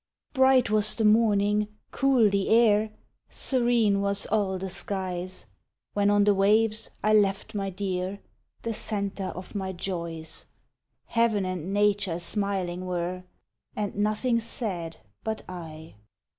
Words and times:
_Bright 0.33 0.71
was 0.71 0.95
the 0.95 1.05
morning, 1.05 1.67
cool 1.91 2.27
the 2.27 2.49
air, 2.49 2.89
Serene 3.29 4.01
was 4.01 4.25
all 4.25 4.57
the 4.57 4.67
skies; 4.67 5.45
When 5.93 6.09
on 6.09 6.23
the 6.23 6.33
waves 6.33 6.89
I 7.03 7.13
left 7.13 7.53
my 7.53 7.69
dear, 7.69 8.19
The 8.63 8.73
center 8.73 9.25
of 9.25 9.53
my 9.53 9.73
joys; 9.73 10.47
Heav'n 11.05 11.45
and 11.45 11.71
nature 11.71 12.17
smiling 12.17 12.87
were. 12.87 13.25
And 13.75 13.95
nothing 13.95 14.39
sad 14.39 14.97
but 15.23 15.47
I. 15.47 15.93